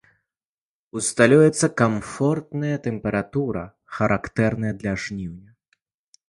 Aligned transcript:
Усталюецца 1.01 1.65
камфортная 1.81 2.77
тэмпература, 2.87 3.63
характэрная 3.99 4.73
для 4.81 4.93
жніўня. 5.05 5.49